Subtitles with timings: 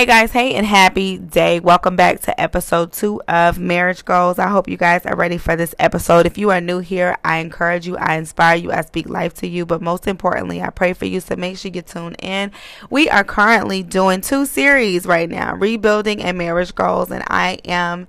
[0.00, 1.60] Hey guys, hey and happy day.
[1.60, 4.38] Welcome back to episode two of Marriage Goals.
[4.38, 6.24] I hope you guys are ready for this episode.
[6.24, 9.46] If you are new here, I encourage you, I inspire you, I speak life to
[9.46, 11.20] you, but most importantly, I pray for you.
[11.20, 12.50] So make sure you tune in.
[12.88, 18.08] We are currently doing two series right now Rebuilding and Marriage Goals, and I am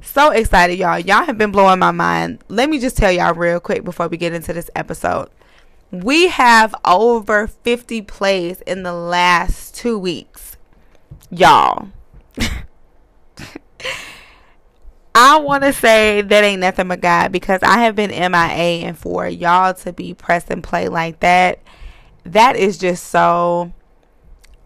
[0.00, 0.98] so excited, y'all.
[0.98, 2.42] Y'all have been blowing my mind.
[2.48, 5.28] Let me just tell y'all real quick before we get into this episode.
[5.90, 10.48] We have over 50 plays in the last two weeks
[11.30, 11.88] y'all.
[15.14, 18.96] I want to say that ain't nothing but God because I have been MIA and
[18.96, 21.58] for y'all to be press and play like that,
[22.24, 23.72] that is just so,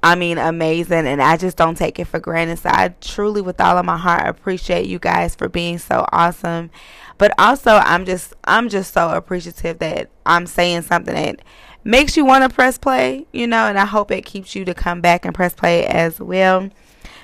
[0.03, 1.07] I mean, amazing.
[1.07, 2.59] And I just don't take it for granted.
[2.59, 6.71] So I truly, with all of my heart, appreciate you guys for being so awesome.
[7.17, 11.41] But also, I'm just, I'm just so appreciative that I'm saying something that
[11.85, 14.75] makes you want to press play, you know, and I hope it keeps you to
[14.75, 16.71] come back and press play as well.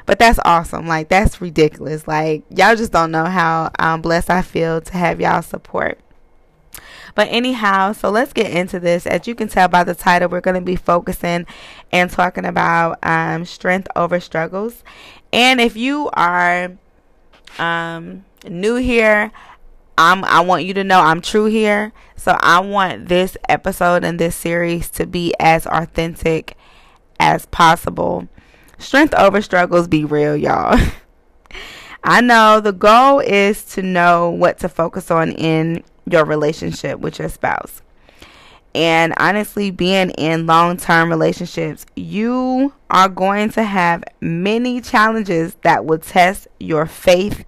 [0.06, 0.86] But that's awesome.
[0.86, 2.08] Like that's ridiculous.
[2.08, 6.00] Like y'all just don't know how um, blessed I feel to have y'all support.
[7.14, 9.04] But anyhow, so let's get into this.
[9.04, 11.46] As you can tell by the title, we're going to be focusing
[11.90, 14.84] and talking about um, strength over struggles.
[15.32, 16.72] And if you are
[17.58, 19.32] um, new here,
[19.98, 21.92] I'm I want you to know I'm true here.
[22.14, 26.56] So I want this episode and this series to be as authentic
[27.18, 28.28] as possible.
[28.78, 30.78] Strength over struggles be real, y'all.
[32.04, 37.18] I know the goal is to know what to focus on in your relationship with
[37.18, 37.82] your spouse.
[38.76, 45.84] And honestly, being in long term relationships, you are going to have many challenges that
[45.84, 47.44] will test your faith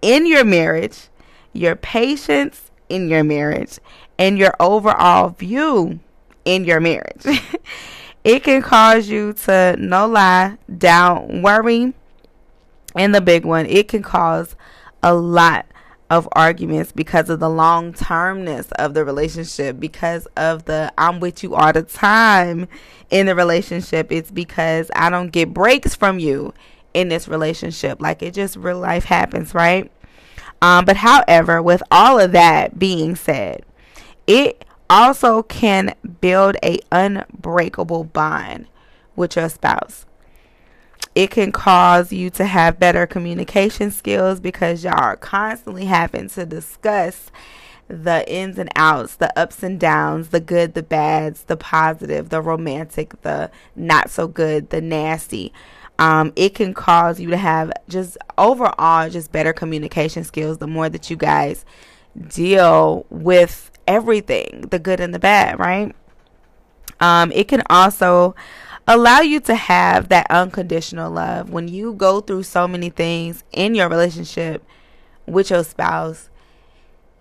[0.00, 1.08] in your marriage
[1.52, 3.78] your patience in your marriage,
[4.18, 6.00] and your overall view
[6.44, 7.24] in your marriage.
[8.24, 11.94] it can cause you to, no lie, doubt, worry,
[12.94, 14.54] and the big one, it can cause
[15.02, 15.66] a lot
[16.10, 21.42] of arguments because of the long termness of the relationship, because of the I'm with
[21.42, 22.68] you all the time
[23.10, 24.12] in the relationship.
[24.12, 26.52] It's because I don't get breaks from you
[26.92, 28.02] in this relationship.
[28.02, 29.90] Like it just real life happens, right?
[30.62, 33.64] Um, but however, with all of that being said,
[34.28, 38.68] it also can build a unbreakable bond
[39.16, 40.06] with your spouse.
[41.16, 46.46] It can cause you to have better communication skills because y'all are constantly having to
[46.46, 47.32] discuss
[47.88, 52.40] the ins and outs, the ups and downs, the good, the bads, the positive, the
[52.40, 55.52] romantic, the not so good, the nasty
[56.02, 60.88] um, it can cause you to have just overall just better communication skills the more
[60.88, 61.64] that you guys
[62.28, 65.94] deal with everything the good and the bad right?
[66.98, 68.34] Um, it can also
[68.88, 71.50] allow you to have that unconditional love.
[71.50, 74.64] When you go through so many things in your relationship
[75.26, 76.30] with your spouse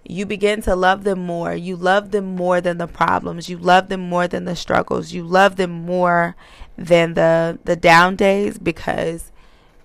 [0.04, 1.54] you begin to love them more.
[1.54, 3.50] You love them more than the problems.
[3.50, 5.14] You love them more than the struggles.
[5.14, 6.36] You love them more
[6.78, 9.32] than the the down days because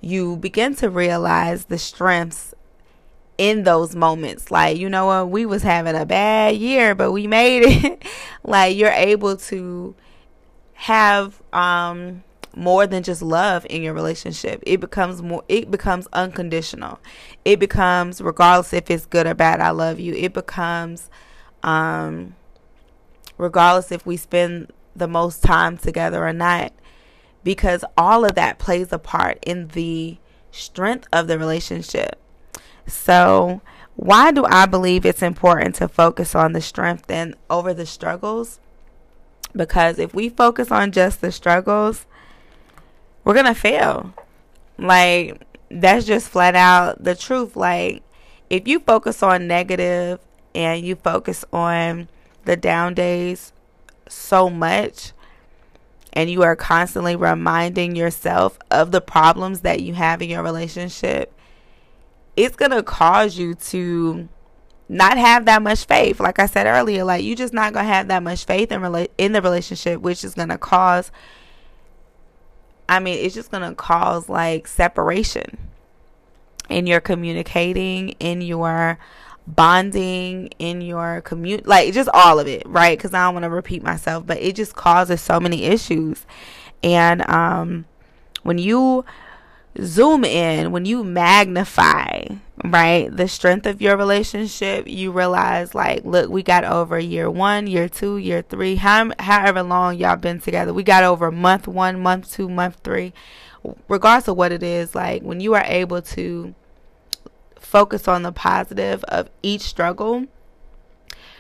[0.01, 2.55] you begin to realize the strengths
[3.39, 7.27] in those moments like you know what we was having a bad year but we
[7.27, 8.03] made it
[8.45, 9.95] like you're able to
[10.73, 12.23] have um
[12.57, 14.63] more than just love in your relationship.
[14.67, 16.99] It becomes more it becomes unconditional.
[17.45, 20.15] It becomes regardless if it's good or bad, I love you.
[20.15, 21.11] It becomes
[21.63, 22.35] um
[23.39, 26.73] regardless if we spend the most time together or not
[27.45, 30.17] because all of that plays a part in the
[30.51, 32.19] strength of the relationship.
[32.87, 33.61] So,
[33.95, 38.61] why do I believe it's important to focus on the strength and over the struggles?
[39.55, 42.07] Because if we focus on just the struggles,
[43.27, 44.15] we're gonna fail.
[44.79, 47.57] Like that's just flat out the truth.
[47.57, 48.03] Like
[48.49, 50.21] if you focus on negative
[50.55, 52.09] and you focus on
[52.45, 53.53] the down days
[54.09, 55.13] so much
[56.13, 61.35] and you are constantly reminding yourself of the problems that you have in your relationship,
[62.37, 64.29] it's going to cause you to
[64.89, 66.21] not have that much faith.
[66.21, 68.81] Like I said earlier, like you just not going to have that much faith in
[68.81, 71.11] rela- in the relationship, which is going to cause
[72.89, 75.59] I mean, it's just going to cause like separation
[76.69, 78.99] in your communicating, in your
[79.47, 82.99] bonding, in your commute, like just all of it, right?
[82.99, 86.27] Because I don't want to repeat myself, but it just causes so many issues.
[86.83, 87.87] And um,
[88.43, 89.05] when you
[89.81, 92.27] zoom in, when you magnify,
[92.65, 97.67] right, the strength of your relationship, you realize, like, look, we got over year one,
[97.67, 100.73] year two, year three, how, however long y'all been together.
[100.73, 103.13] We got over month one, month two, month three.
[103.89, 106.55] regardless of what it is, like when you are able to
[107.59, 110.27] focus on the positive of each struggle,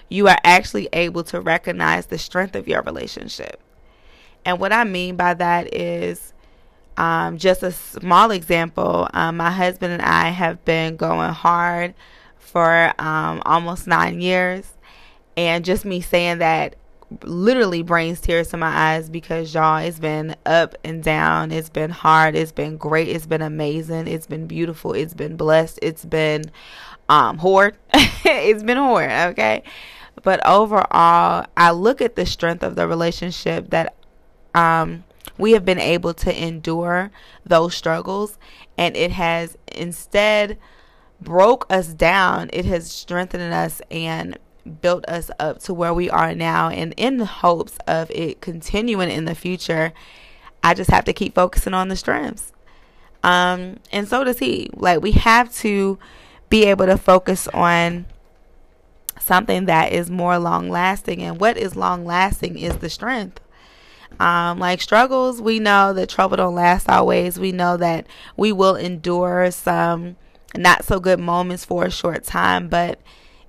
[0.08, 3.60] you are actually able to recognize the strength of your relationship.
[4.44, 6.32] And what I mean by that is
[6.96, 9.08] um, just a small example.
[9.12, 11.94] Um, my husband and I have been going hard
[12.38, 14.72] for um, almost nine years.
[15.36, 16.76] And just me saying that
[17.22, 21.52] literally brings tears to my eyes because y'all it's been up and down.
[21.52, 22.34] It's been hard.
[22.34, 23.08] It's been great.
[23.08, 24.08] It's been amazing.
[24.08, 24.92] It's been beautiful.
[24.92, 25.78] It's been blessed.
[25.82, 26.50] It's been
[27.08, 29.62] um hard it's been hard okay?
[30.22, 33.94] But overall i look at the strength of the relationship that
[34.54, 35.04] um
[35.38, 37.10] we have been able to endure
[37.44, 38.38] those struggles
[38.78, 40.58] and it has instead
[41.20, 42.50] broke us down.
[42.52, 44.38] It has strengthened us and
[44.80, 49.08] built us up to where we are now and in the hopes of it continuing
[49.08, 49.92] in the future
[50.64, 52.52] i just have to keep focusing on the strengths.
[53.22, 54.68] Um and so does he.
[54.74, 55.98] Like we have to
[56.48, 58.06] be able to focus on
[59.20, 63.40] something that is more long lasting and what is long lasting is the strength
[64.20, 68.76] um, like struggles we know that trouble don't last always we know that we will
[68.76, 70.16] endure some
[70.56, 72.98] not so good moments for a short time but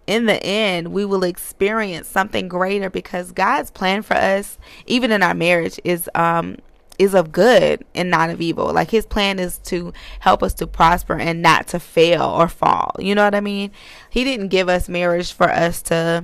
[0.07, 5.21] in the end, we will experience something greater because God's plan for us, even in
[5.21, 6.57] our marriage, is um
[6.97, 8.73] is of good and not of evil.
[8.73, 12.95] Like his plan is to help us to prosper and not to fail or fall.
[12.97, 13.71] You know what I mean?
[14.09, 16.23] He didn't give us marriage for us to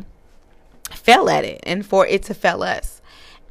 [0.89, 3.01] fail at it and for it to fail us.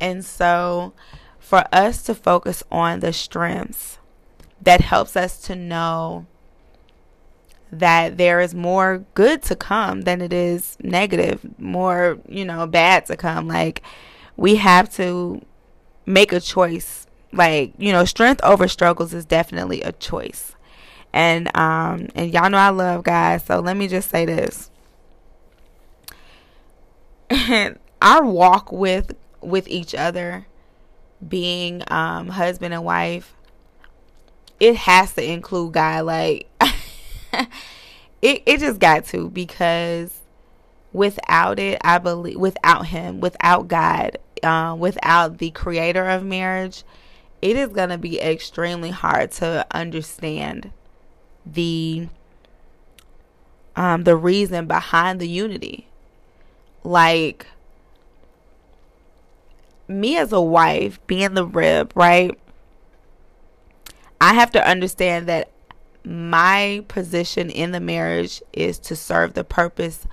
[0.03, 0.93] And so
[1.39, 3.99] for us to focus on the strengths
[4.61, 6.27] that helps us to know
[7.71, 13.07] that there is more good to come than it is negative, more, you know, bad
[13.07, 13.47] to come.
[13.47, 13.81] Like,
[14.37, 15.41] we have to
[16.05, 17.07] make a choice.
[17.33, 20.57] Like, you know, strength over struggles is definitely a choice.
[21.13, 24.71] And um and y'all know I love guys, so let me just say this.
[28.03, 30.47] Our walk with with each other
[31.27, 33.35] being um husband and wife
[34.59, 36.49] it has to include guy like
[38.23, 40.23] it it just got to because
[40.93, 46.85] without it, I believe without him, without God, um, without the creator of marriage,
[47.41, 50.71] it is gonna be extremely hard to understand
[51.45, 52.09] the
[53.75, 55.89] um the reason behind the unity.
[56.85, 57.47] Like
[59.93, 62.39] me as a wife, being the rib, right?
[64.21, 65.51] I have to understand that
[66.05, 70.07] my position in the marriage is to serve the purpose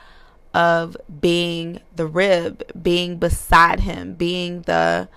[0.53, 5.07] of being the rib, being beside him, being the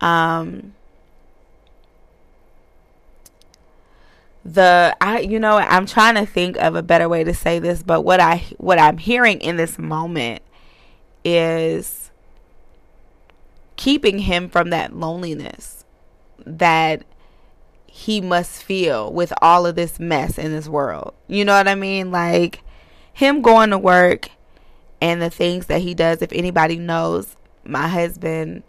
[0.00, 0.74] um
[4.44, 7.82] the I you know I'm trying to think of a better way to say this
[7.82, 10.42] but what I what I'm hearing in this moment
[11.24, 12.01] is
[13.76, 15.84] keeping him from that loneliness
[16.44, 17.04] that
[17.86, 21.14] he must feel with all of this mess in this world.
[21.28, 22.10] You know what I mean?
[22.10, 22.62] Like
[23.12, 24.30] him going to work
[25.00, 26.22] and the things that he does.
[26.22, 28.62] If anybody knows, my husband,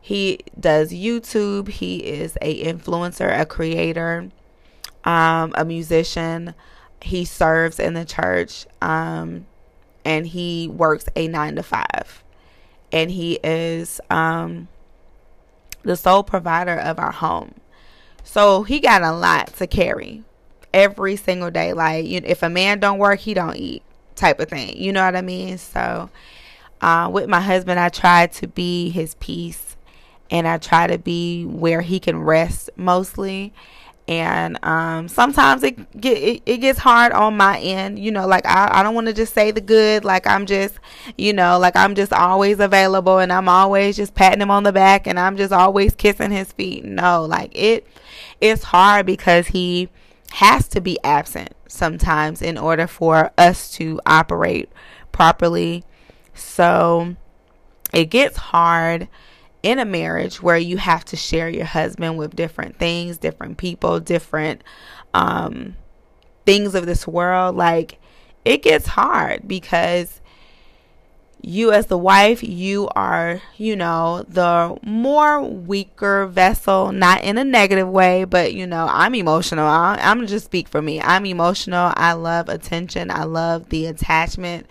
[0.00, 1.68] he does YouTube.
[1.68, 4.30] He is a influencer, a creator,
[5.04, 6.54] um, a musician.
[7.00, 9.46] He serves in the church, um,
[10.04, 12.23] and he works a nine to five,
[12.94, 14.68] and he is um,
[15.82, 17.56] the sole provider of our home.
[18.22, 20.22] So he got a lot to carry
[20.72, 21.72] every single day.
[21.72, 23.82] Like, you if a man don't work, he don't eat
[24.14, 24.76] type of thing.
[24.76, 25.58] You know what I mean?
[25.58, 26.08] So
[26.80, 29.76] uh, with my husband, I try to be his peace
[30.30, 33.52] and I try to be where he can rest mostly
[34.06, 38.44] and um, sometimes it get it, it, gets hard on my end you know like
[38.44, 40.78] i, I don't want to just say the good like i'm just
[41.16, 44.72] you know like i'm just always available and i'm always just patting him on the
[44.72, 46.84] back and i'm just always kissing his feet.
[46.84, 47.86] No like it
[48.40, 49.88] it's hard because he
[50.32, 54.68] has to be absent sometimes in order for us to operate
[55.12, 55.84] properly.
[56.34, 57.16] So
[57.92, 59.08] it gets hard
[59.64, 63.98] in a marriage where you have to share your husband with different things, different people,
[63.98, 64.62] different
[65.14, 65.74] um,
[66.44, 67.98] things of this world, like
[68.44, 70.20] it gets hard because
[71.40, 77.44] you as the wife you are you know the more weaker vessel not in a
[77.44, 79.66] negative way but you know i'm emotional.
[79.66, 81.02] I, i'm just speak for me.
[81.02, 81.92] I'm emotional.
[81.96, 83.10] I love attention.
[83.10, 84.66] I love the attachment.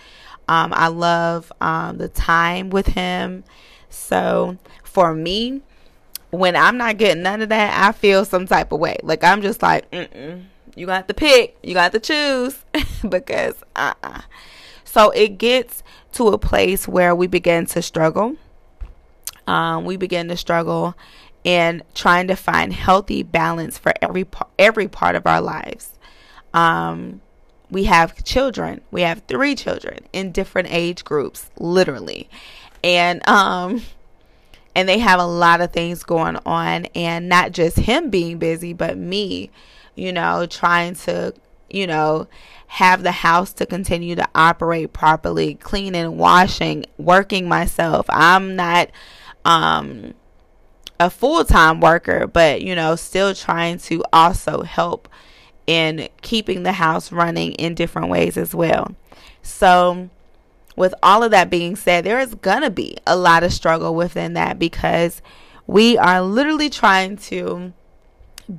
[0.47, 3.43] Um, i love um, the time with him.
[3.89, 4.57] So
[4.93, 5.62] for me,
[6.29, 8.97] when I'm not getting none of that, I feel some type of way.
[9.03, 10.45] Like I'm just like, Mm-mm.
[10.75, 12.63] you got to pick, you got to choose
[13.09, 14.21] because uh uh-uh.
[14.83, 15.83] So it gets
[16.13, 18.35] to a place where we begin to struggle.
[19.47, 20.95] Um, we begin to struggle
[21.43, 24.25] in trying to find healthy balance for every
[24.57, 25.97] every part of our lives.
[26.53, 27.21] Um,
[27.69, 28.81] we have children.
[28.91, 32.29] We have three children in different age groups, literally,
[32.83, 33.81] and um,
[34.75, 38.74] and they have a lot of things going on, and not just him being busy,
[38.74, 39.51] but me,
[39.96, 41.34] you know, trying to,
[41.70, 42.27] you know,
[42.68, 48.06] have the house to continue to operate properly, cleaning, washing, working myself.
[48.10, 48.89] I'm not
[49.46, 50.13] um
[51.00, 55.10] a full-time worker, but you know, still trying to also help
[55.68, 58.96] in keeping the house running in different ways as well.
[59.42, 60.10] So,
[60.75, 63.96] with all of that being said, there is going to be a lot of struggle
[63.96, 65.22] within that because
[65.68, 67.74] we are literally trying to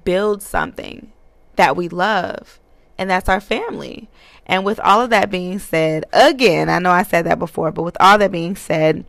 [0.04, 1.12] build something
[1.56, 2.59] that we love
[2.99, 4.09] and that's our family.
[4.47, 7.83] And with all of that being said, again, I know I said that before, but
[7.83, 9.04] with all that being said,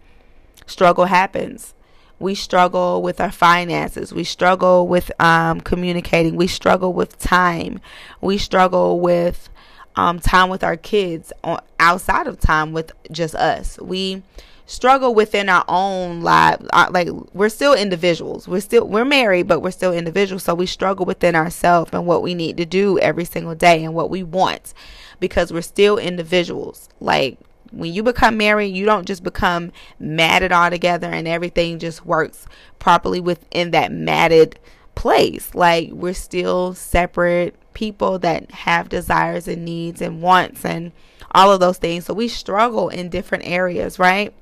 [0.65, 1.73] struggle happens.
[2.17, 4.13] We struggle with our finances.
[4.13, 6.35] We struggle with um, communicating.
[6.35, 7.81] We struggle with time.
[8.21, 9.49] We struggle with
[9.95, 11.31] um, time with our kids
[11.79, 13.79] outside of time with just us.
[13.79, 14.23] We
[14.65, 18.47] struggle within our own life uh, like we're still individuals.
[18.47, 20.43] We're still we're married but we're still individuals.
[20.43, 23.93] So we struggle within ourselves and what we need to do every single day and
[23.93, 24.73] what we want
[25.19, 26.89] because we're still individuals.
[26.99, 27.37] Like
[27.71, 32.47] when you become married you don't just become matted all together and everything just works
[32.79, 34.59] properly within that matted
[34.95, 35.53] place.
[35.53, 40.91] Like we're still separate people that have desires and needs and wants and
[41.31, 44.33] all of those things so we struggle in different areas right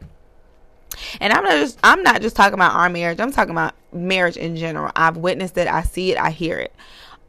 [1.20, 3.20] and I'm not just I'm not just talking about our marriage.
[3.20, 4.92] I'm talking about marriage in general.
[4.96, 6.74] I've witnessed it, I see it, I hear it.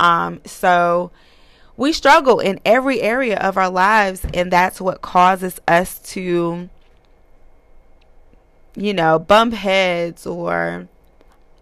[0.01, 1.11] Um so
[1.77, 6.69] we struggle in every area of our lives and that's what causes us to
[8.77, 10.89] you know, bump heads or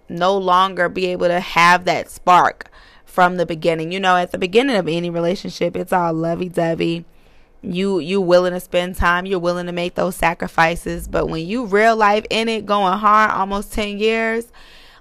[0.08, 2.70] no longer be able to have that spark
[3.12, 3.92] from the beginning.
[3.92, 7.04] You know, at the beginning of any relationship, it's all lovey-dovey.
[7.64, 11.06] You you willing to spend time you're willing to make those sacrifices.
[11.06, 14.50] But when you real life in it going hard almost 10 years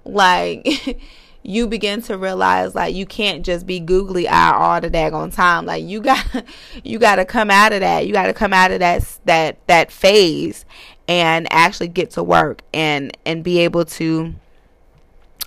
[0.06, 1.00] like
[1.44, 5.66] you begin to realize like you can't just be googly eye all the daggone time.
[5.66, 6.24] Like you got
[6.84, 8.06] you got to come out of that.
[8.06, 10.66] You got to come out of that that that phase
[11.08, 14.36] and actually get to work and and be able to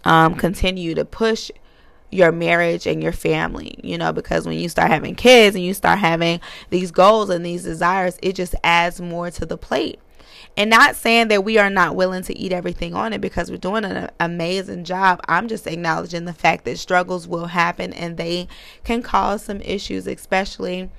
[0.04, 1.50] um continue to push
[2.14, 5.74] your marriage and your family, you know, because when you start having kids and you
[5.74, 6.40] start having
[6.70, 9.98] these goals and these desires, it just adds more to the plate.
[10.56, 13.56] And not saying that we are not willing to eat everything on it because we're
[13.56, 15.20] doing an amazing job.
[15.26, 18.46] I'm just acknowledging the fact that struggles will happen and they
[18.84, 20.90] can cause some issues, especially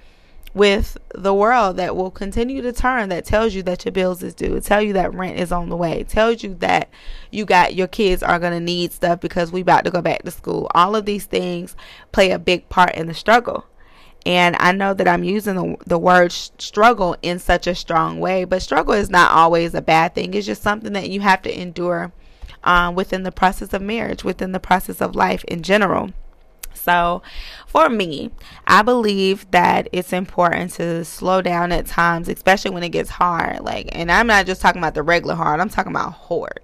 [0.56, 4.34] with the world that will continue to turn that tells you that your bills is
[4.34, 6.90] due tell you that rent is on the way tells you that
[7.30, 10.24] you got your kids are going to need stuff because we about to go back
[10.24, 11.76] to school all of these things
[12.12, 13.66] play a big part in the struggle
[14.26, 18.44] and I know that I'm using the, the word struggle in such a strong way,
[18.44, 20.34] but struggle is not always a bad thing.
[20.34, 22.12] It's just something that you have to endure
[22.64, 26.12] um, within the process of marriage, within the process of life in general.
[26.76, 27.22] So,
[27.68, 28.32] for me,
[28.68, 33.62] I believe that it's important to slow down at times, especially when it gets hard.
[33.62, 36.60] Like, and I'm not just talking about the regular hard, I'm talking about hard.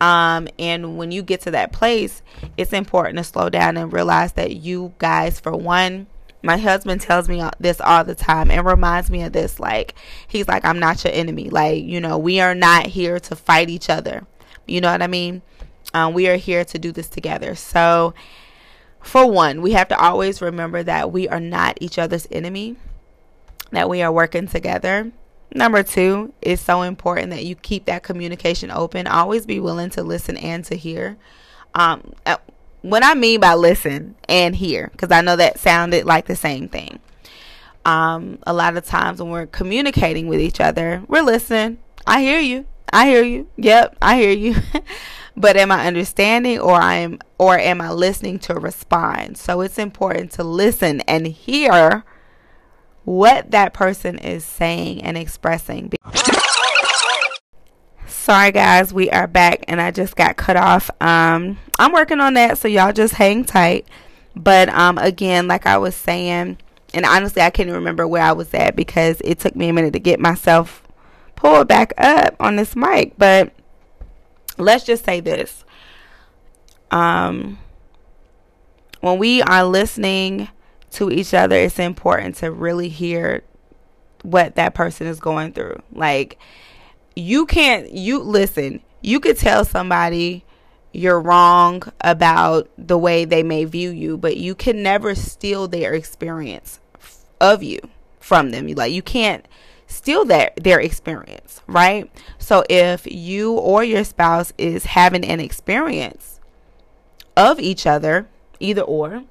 [0.00, 2.22] Um, and when you get to that place,
[2.56, 6.06] it's important to slow down and realize that you guys, for one,
[6.42, 9.94] my husband tells me this all the time and reminds me of this like
[10.26, 13.68] he's like i'm not your enemy like you know we are not here to fight
[13.68, 14.26] each other
[14.66, 15.42] you know what i mean
[15.92, 18.14] um, we are here to do this together so
[19.02, 22.76] for one, we have to always remember that we are not each other's enemy,
[23.70, 25.12] that we are working together.
[25.52, 29.06] Number two, it's so important that you keep that communication open.
[29.06, 31.16] Always be willing to listen and to hear.
[31.74, 32.36] Um, uh,
[32.82, 36.68] what I mean by listen and hear, because I know that sounded like the same
[36.68, 37.00] thing.
[37.84, 41.78] Um, a lot of times when we're communicating with each other, we're listening.
[42.06, 42.66] I hear you.
[42.92, 43.48] I hear you.
[43.56, 44.54] Yep, I hear you.
[45.36, 49.38] but am I understanding or I am or am I listening to respond?
[49.38, 52.04] So it's important to listen and hear
[53.04, 55.92] what that person is saying and expressing.
[58.06, 60.90] Sorry guys, we are back and I just got cut off.
[61.00, 63.86] Um I'm working on that, so y'all just hang tight.
[64.36, 66.58] But um again, like I was saying,
[66.92, 69.92] and honestly I can't remember where I was at because it took me a minute
[69.94, 70.82] to get myself
[71.36, 73.52] pulled back up on this mic, but
[74.60, 75.64] let's just say this
[76.90, 77.58] um,
[79.00, 80.48] when we are listening
[80.92, 83.42] to each other, it's important to really hear
[84.22, 85.80] what that person is going through.
[85.92, 86.38] Like,
[87.14, 90.44] you can't, you listen, you could tell somebody
[90.92, 95.94] you're wrong about the way they may view you, but you can never steal their
[95.94, 96.80] experience
[97.40, 97.78] of you
[98.18, 98.66] from them.
[98.68, 99.46] Like you can't
[99.90, 102.10] steal their their experience, right?
[102.38, 106.40] So if you or your spouse is having an experience
[107.36, 108.28] of each other,
[108.60, 109.24] either or,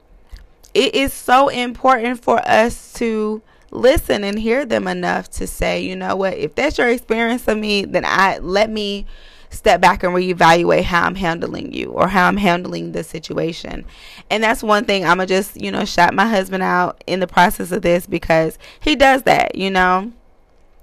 [0.74, 5.96] it is so important for us to listen and hear them enough to say, you
[5.96, 9.06] know what, if that's your experience of me, then I let me
[9.52, 13.86] step back and reevaluate how I'm handling you or how I'm handling the situation.
[14.30, 17.20] And that's one thing I'm going to just, you know, shout my husband out in
[17.20, 20.12] the process of this because he does that, you know.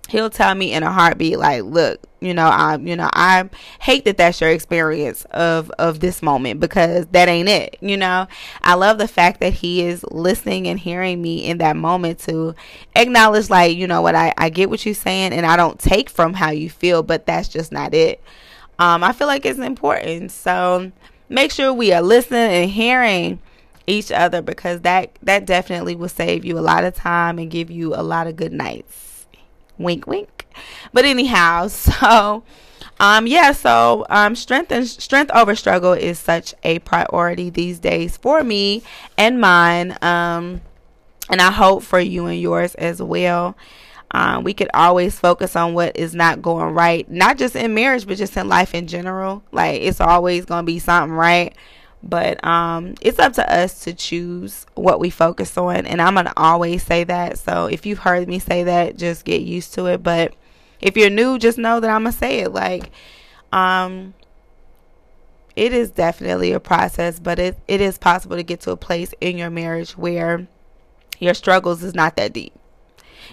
[0.09, 3.49] He'll tell me in a heartbeat like, "Look, you know, I you know, I
[3.81, 8.27] hate that that's your experience of of this moment because that ain't it, you know.
[8.63, 12.55] I love the fact that he is listening and hearing me in that moment to
[12.95, 16.09] acknowledge like, you know what, I I get what you're saying and I don't take
[16.11, 18.23] from how you feel, but that's just not it
[18.79, 20.31] um, I feel like it's important.
[20.31, 20.93] So
[21.29, 23.41] make sure we are listening and hearing
[23.87, 27.71] each other because that that definitely will save you a lot of time and give
[27.71, 29.06] you a lot of good nights.
[29.79, 30.47] Wink, wink.
[30.93, 32.43] But anyhow, so
[32.99, 38.17] um yeah, so um strength and strength over struggle is such a priority these days
[38.17, 38.83] for me
[39.19, 39.97] and mine.
[40.03, 40.63] Um
[41.29, 43.57] and I hope for you and yours as well.
[44.13, 48.07] Um, we could always focus on what is not going right, not just in marriage,
[48.07, 49.43] but just in life in general.
[49.51, 51.55] Like it's always going to be something right.
[52.03, 55.87] But um, it's up to us to choose what we focus on.
[55.87, 57.39] And I'm going to always say that.
[57.39, 60.03] So if you've heard me say that, just get used to it.
[60.03, 60.35] But
[60.81, 62.53] if you're new, just know that I'm going to say it.
[62.53, 62.91] Like,
[63.53, 64.15] um,
[65.57, 69.15] it is definitely a process, but it, it is possible to get to a place
[69.21, 70.47] in your marriage where
[71.19, 72.53] your struggles is not that deep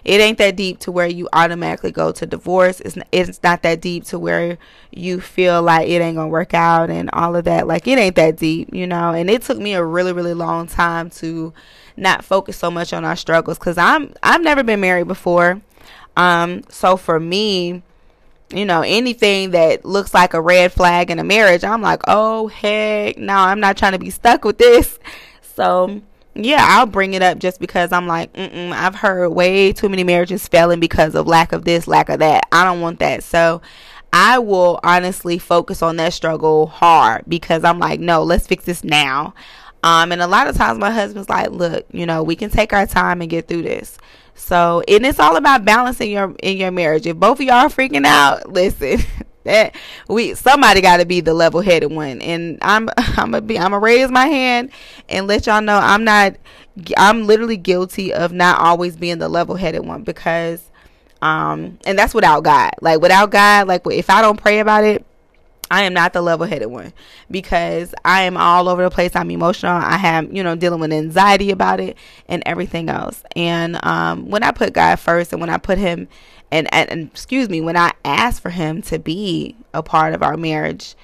[0.06, 2.82] it ain't that deep to where you automatically go to divorce.
[2.82, 4.58] It's it's not that deep to where
[4.92, 7.68] you feel like it ain't gonna work out and all of that.
[7.68, 9.12] Like it ain't that deep, you know.
[9.12, 11.54] And it took me a really really long time to
[11.96, 15.62] not focus so much on our struggles because I'm I've never been married before.
[16.18, 17.82] Um, so for me,
[18.54, 22.48] you know, anything that looks like a red flag in a marriage, I'm like, oh
[22.48, 25.00] heck, no, I'm not trying to be stuck with this.
[25.56, 26.02] So
[26.36, 30.04] yeah, I'll bring it up just because I'm like, mm I've heard way too many
[30.04, 32.48] marriages failing because of lack of this, lack of that.
[32.52, 33.24] I don't want that.
[33.24, 33.62] So
[34.12, 38.84] I will honestly focus on that struggle hard because I'm like, no, let's fix this
[38.84, 39.34] now.
[39.84, 42.74] Um, and a lot of times my husband's like, look, you know, we can take
[42.74, 43.98] our time and get through this.
[44.36, 47.06] So, and it's all about balancing your in your marriage.
[47.06, 49.00] If both of y'all are freaking out, listen,
[49.44, 49.76] that
[50.08, 53.80] we somebody got to be the level-headed one and i'm i'm gonna be i'm gonna
[53.80, 54.70] raise my hand
[55.10, 56.36] and let y'all know i'm not
[56.98, 60.70] i'm literally guilty of not always being the level-headed one because
[61.22, 65.06] um and that's without god like without god like if i don't pray about it
[65.74, 66.94] I am not the level headed one
[67.32, 69.16] because I am all over the place.
[69.16, 69.76] I'm emotional.
[69.76, 73.24] I have, you know, dealing with anxiety about it and everything else.
[73.36, 76.08] And um, when I put God first and when I put Him
[76.54, 80.38] and, and, excuse me, when I ask for him to be a part of our
[80.38, 80.96] marriage,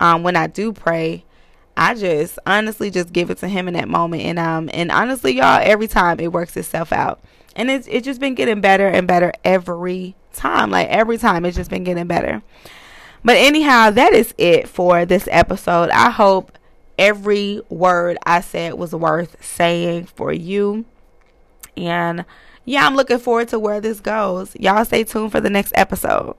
[0.00, 1.24] um, when I do pray,
[1.76, 4.22] I just honestly just give it to him in that moment.
[4.22, 7.20] And um and honestly, y'all, every time it works itself out.
[7.56, 10.70] And it's it's just been getting better and better every time.
[10.70, 12.42] Like every time it's just been getting better.
[13.24, 15.90] But anyhow, that is it for this episode.
[15.90, 16.52] I hope
[16.98, 20.84] every word I said was worth saying for you.
[21.76, 22.24] And
[22.64, 24.54] yeah, I'm looking forward to where this goes.
[24.56, 26.36] Y'all stay tuned for the next episode.